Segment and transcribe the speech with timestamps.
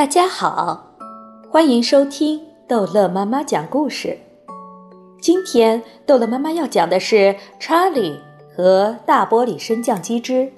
[0.00, 0.96] 大家好，
[1.52, 4.18] 欢迎收听逗乐妈妈讲故事。
[5.20, 7.16] 今天逗乐妈妈要讲的是
[7.58, 8.18] 《查理
[8.56, 10.50] 和大玻璃升降机之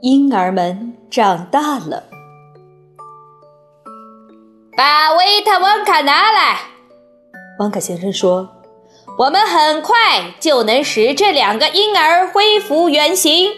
[0.00, 2.04] 婴儿们长大了》。
[4.76, 6.60] 把维特旺卡拿来，
[7.58, 8.48] 旺卡先生说
[9.18, 9.96] ：“我们很快
[10.38, 13.50] 就能使这两个婴儿恢复原形。”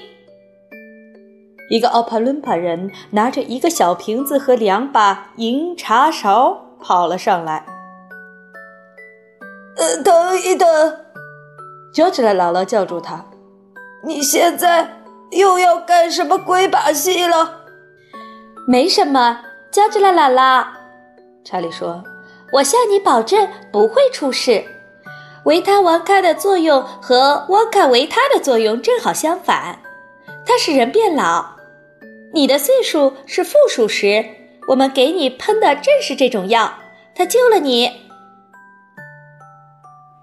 [1.69, 7.67] 一个奥帕伦帕人拿着一个小瓶子和两把银茶勺跑了上来。
[9.77, 10.69] 呃，等一等，
[11.93, 13.25] 乔治拉姥姥叫住他
[14.07, 15.03] ：“你现在
[15.33, 17.63] 又要干什么鬼把戏了？”
[18.69, 19.41] 没什么，
[19.73, 20.67] 乔治拉姥姥，
[21.45, 22.03] 查理说
[22.53, 24.65] ：“我向你保证不会出事。
[25.45, 29.81] 维他王卡的作用和沃卡维他的作用正好相反，
[30.47, 31.56] 它使人变老。”
[32.37, 34.27] 你的岁数是负数时，
[34.69, 36.75] 我们给你喷的正是这种药，
[37.15, 37.87] 它救了你。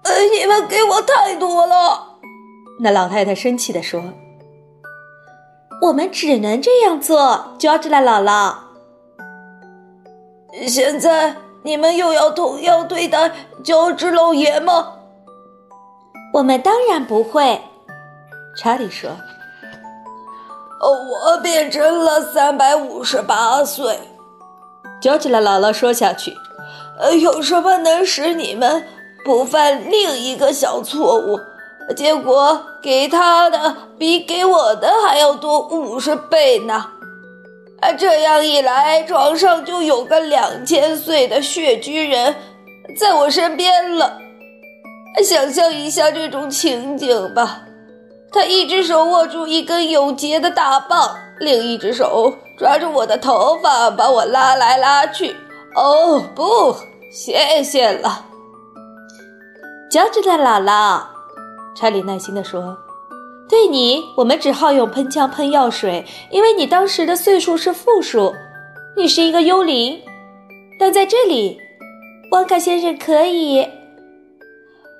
[0.04, 2.20] 呃，你们给我太多了！
[2.78, 4.00] 那老太太生气地说
[5.82, 8.54] ：“我们只能这样做。”乔治拉姥姥，
[10.68, 13.32] 现在你们又要同样对待
[13.64, 14.98] 乔治老爷吗？
[16.32, 17.60] 我们当然不会，
[18.56, 19.10] 查理说。
[20.90, 23.98] 我变成了三百五十八岁，
[25.02, 26.36] 乔治拉姥姥说下去。
[26.98, 28.84] 呃，有什么能使你们
[29.24, 31.40] 不犯另一个小错误？
[31.94, 36.86] 结果给他的比给我的还要多五十倍呢？
[37.80, 42.34] 啊，这样一来，床上就有个两千岁的血巨人
[42.98, 44.18] 在我身边了。
[45.22, 47.62] 想象一下这种情景吧。
[48.34, 55.36] 他一只手握住一根有节的大棒，另一只手抓住我的头发，把我拉来拉去。
[55.76, 56.74] 哦，不，
[57.12, 58.24] 谢谢了，
[59.88, 61.00] 乔治的姥姥。
[61.76, 62.76] 查理耐心地说
[63.48, 68.34] ：“对你，我们只好用喷枪喷药水，因为你当时的岁数是负数，
[68.96, 70.02] 你是一个幽灵。
[70.80, 71.60] 但在这里，
[72.32, 73.64] 旺卡先生可以……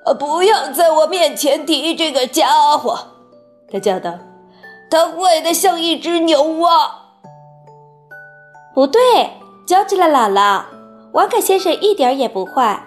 [0.07, 2.97] 呃，不要在我面前提这个家伙。”
[3.71, 4.13] 他叫道
[4.91, 7.01] ：“他坏的像一只牛啊！”
[8.75, 9.01] 不对，
[9.67, 10.65] 乔治拉姥姥，
[11.13, 12.87] 瓦卡先生一点也不坏。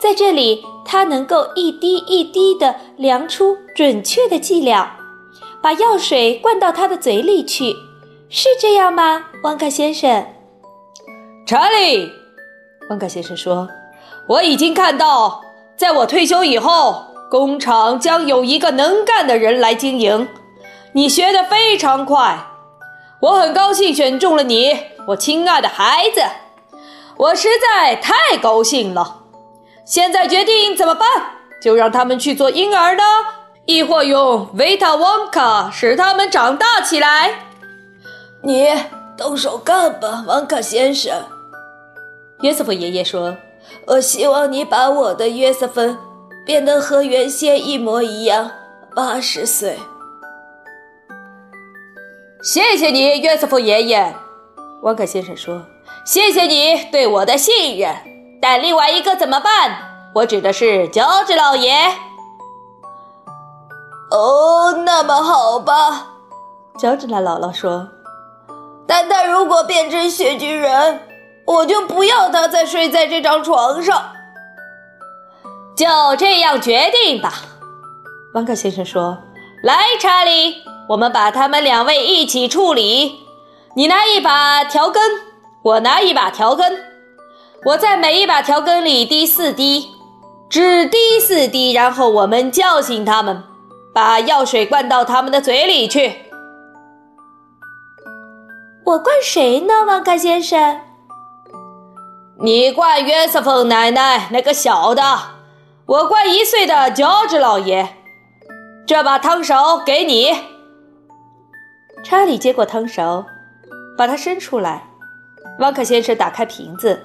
[0.00, 4.88] 在这里，他能够一滴一滴地量出准确的剂量，
[5.60, 7.74] 把药水灌到他的嘴里去，
[8.28, 10.24] 是这样吗，旺卡先生？
[11.46, 12.12] 查理，
[12.90, 13.68] 旺卡先生说
[14.28, 15.42] ：“我已经看到，
[15.76, 20.28] 在我退休以后。”工厂将有一个能干的人来经营。
[20.92, 22.38] 你学得非常快，
[23.20, 24.76] 我很高兴选中了你，
[25.08, 26.22] 我亲爱的孩子。
[27.16, 29.22] 我实在太高兴了。
[29.84, 31.08] 现在决定怎么办？
[31.60, 33.02] 就让他们去做婴儿呢，
[33.66, 37.30] 亦或用维塔旺卡使他们长大起来？
[38.42, 38.68] 你
[39.16, 41.12] 动手干吧，旺卡先生。
[42.40, 43.36] 约瑟夫爷爷说
[43.86, 45.98] ：“我希望你把我的约瑟芬。”
[46.48, 48.50] 变得和原先一模一样，
[48.96, 49.78] 八十岁。
[52.42, 54.16] 谢谢你，约瑟夫爷爷。
[54.80, 55.62] 旺克先生说
[56.06, 57.94] ：“谢谢你对我的信任。
[58.40, 59.76] 但另外一个怎么办？
[60.14, 61.70] 我指的是乔治老爷。”
[64.10, 66.14] 哦，那么好吧，
[66.80, 67.86] 乔治拉姥姥说
[68.88, 71.02] ：“但他如果变成雪巨人，
[71.44, 74.12] 我就不要他再睡在这张床上。”
[75.78, 77.34] 就这样决定吧，
[78.34, 79.16] 旺克先生说
[79.62, 80.56] ：“来，查理，
[80.88, 83.20] 我们把他们两位一起处理。
[83.76, 85.00] 你拿一把调羹，
[85.62, 86.76] 我拿一把调羹。
[87.64, 89.88] 我在每一把调羹里滴四滴，
[90.50, 91.70] 只滴四滴。
[91.70, 93.44] 然后我们叫醒他们，
[93.94, 96.12] 把药水灌到他们的嘴里去。
[98.84, 100.80] 我灌谁呢，旺克先生？
[102.40, 105.02] 你灌约瑟芬奶奶那个小的。”
[105.88, 107.88] 我灌一岁的乔治老爷，
[108.86, 110.28] 这把汤勺给你。
[112.04, 113.24] 查理接过汤勺，
[113.96, 114.86] 把它伸出来。
[115.60, 117.00] 汪克先生打开瓶子，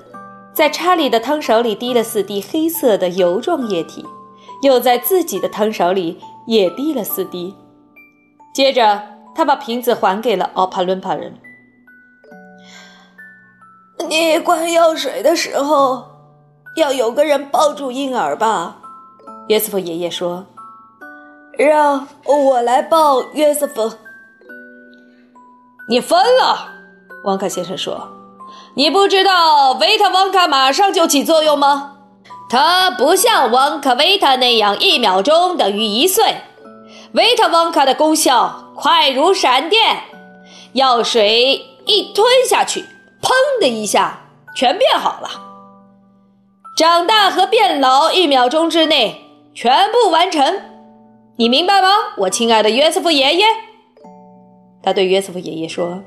[0.54, 4.06] 在查理的汤勺里滴了四滴黑色的油状液体，
[4.64, 7.56] 又在自己的汤勺里也滴了四滴。
[8.54, 9.02] 接着，
[9.34, 11.40] 他把瓶子还给了奥帕伦帕人。
[14.10, 16.13] 你灌药水的时候。
[16.76, 18.78] 要有个人抱住婴儿吧，
[19.48, 20.46] 约瑟夫爷爷说
[21.58, 23.94] ：“让我来抱约瑟夫。”
[25.88, 26.68] 你疯了，
[27.26, 28.10] 旺卡先生说
[28.76, 31.98] ：“你不知道维特旺卡马上就起作用吗？
[32.50, 36.38] 它不像旺卡维塔那样一秒钟等于一岁。
[37.14, 40.04] 维特旺卡的功效快如闪电，
[40.72, 42.86] 药水一吞下去，
[43.22, 43.30] 砰
[43.62, 44.22] 的一下
[44.56, 45.30] 全变好了。
[46.76, 49.22] 长大和变老一秒钟之内
[49.54, 50.60] 全部完成，
[51.36, 53.46] 你明白吗，我亲爱的约瑟夫爷爷？
[54.82, 56.02] 他对约瑟夫爷爷说。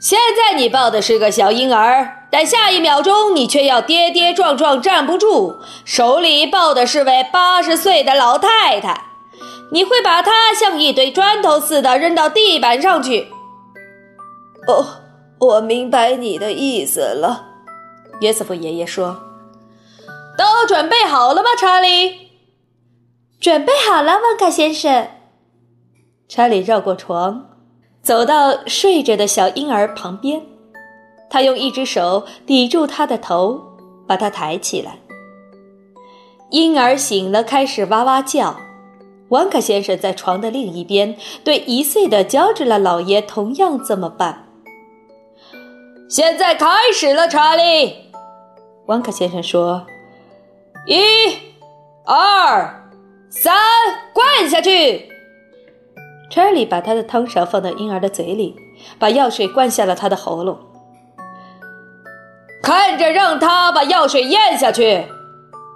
[0.00, 8.98] 现在你抱的是个小婴儿，但下一秒钟你却要跌跌撞撞站不住，手里抱的是位八十岁的老太太。
[9.72, 13.28] 你会把她像一堆砖头似的扔到地板上去。
[14.66, 14.86] 哦，
[15.38, 17.44] 我明白你的意思了，
[18.20, 19.20] 约瑟夫爷爷说。
[20.36, 22.30] 都准备好了吗，查理？
[23.40, 25.08] 准备好了，旺卡先生。
[26.28, 27.48] 查理绕过床。
[28.02, 30.42] 走到睡着的小婴儿旁边，
[31.30, 33.62] 他用一只手抵住他的头，
[34.08, 34.98] 把他抬起来。
[36.50, 38.56] 婴儿醒了，开始哇哇叫。
[39.28, 44.48] 旺卡先生在床的另一边，对一岁的乔治拉老爷同样这么办。
[46.10, 48.10] 现在开始了，查理。
[48.86, 49.86] 旺卡先生说
[50.86, 51.00] ：“一、
[52.04, 52.90] 二、
[53.30, 53.54] 三，
[54.12, 55.08] 灌下去。”
[56.30, 58.56] 查理把他的汤勺放到婴儿的嘴里，
[58.98, 60.58] 把药水灌下了他的喉咙。
[62.62, 65.06] 看着，让他把药水咽下去。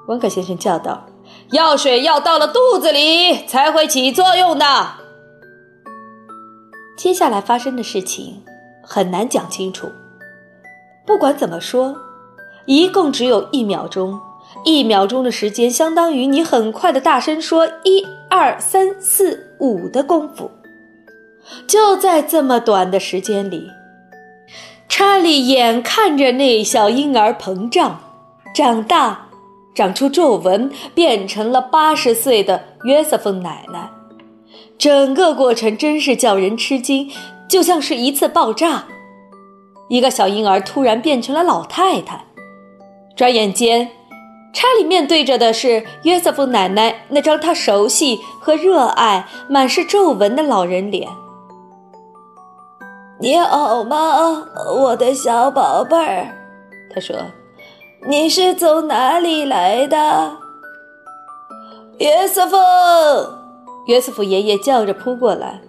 [0.08, 1.04] 温克先生叫道
[1.52, 4.64] ：“药水要到了肚子里才会起作用的。”
[6.96, 8.42] 接下来发生的事情
[8.82, 9.90] 很难讲清楚。
[11.04, 11.94] 不管怎么说，
[12.64, 14.18] 一共只有一秒钟。
[14.64, 20.50] 一秒钟的时间，相当于你很快的大声说“一二三四五”的功夫。
[21.68, 23.68] 就在这么短的时间里，
[24.88, 28.00] 查理眼看着那小婴儿膨胀、
[28.52, 29.28] 长大、
[29.74, 33.90] 长出皱纹，变成了八十岁的约瑟芬奶奶。
[34.76, 37.10] 整个过程真是叫人吃惊，
[37.48, 38.84] 就像是一次爆炸。
[39.88, 42.24] 一个小婴儿突然变成了老太太，
[43.14, 43.90] 转眼间。
[44.56, 51.06] 查理面对着的是约瑟夫奶奶那张他熟悉和热爱、满是皱纹的老人脸。
[53.20, 56.28] 你好吗，我的小宝贝儿？
[56.94, 57.14] 他说
[58.08, 60.38] ：“你是从哪里来的？”
[62.00, 62.56] 约瑟夫，
[63.88, 65.60] 约瑟夫爷爷叫着扑过来：“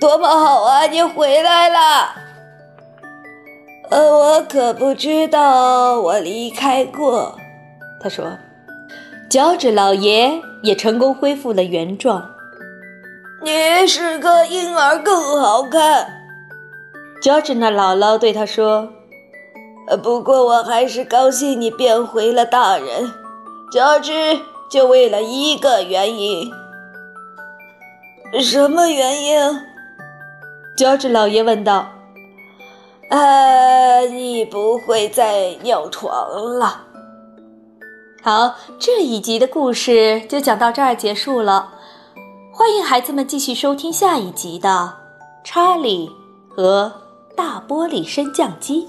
[0.00, 2.08] 多么好啊，你回来了！”
[3.90, 7.38] 呃，我可不知道我离开过。
[8.06, 8.38] 他说
[9.28, 12.24] ：“乔治老爷也成功恢复了原状。
[13.42, 16.06] 你是个婴儿更好看。”
[17.20, 18.88] 乔治那姥姥对他说
[19.90, 23.10] ：“呃，不过我还是高兴你变回了大人。
[23.72, 24.12] 乔治，
[24.70, 26.48] 就为了一个原因。
[28.40, 29.36] 什么原因？”
[30.78, 31.88] 乔治老爷问道。
[33.10, 36.84] “呃，你不会再尿床了。”
[38.26, 41.74] 好，这一集的故事就讲到这儿结束了。
[42.52, 44.68] 欢迎孩子们继续收听下一集的
[45.44, 46.10] 《查理
[46.48, 46.92] 和
[47.36, 48.82] 大玻璃升降机》。